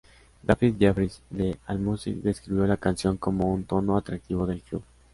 [0.43, 4.83] David Jeffries de Allmusic describió la canción como un tono atractivo del club.